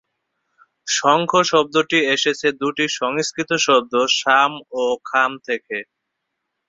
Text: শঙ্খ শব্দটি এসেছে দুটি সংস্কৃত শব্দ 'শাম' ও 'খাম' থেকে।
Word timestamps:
শঙ্খ 0.87 1.31
শব্দটি 1.51 1.99
এসেছে 2.15 2.47
দুটি 2.61 2.85
সংস্কৃত 2.99 3.51
শব্দ 3.65 3.93
'শাম' 4.09 4.57
ও 4.73 4.83
'খাম' 4.99 5.37
থেকে। 5.47 5.77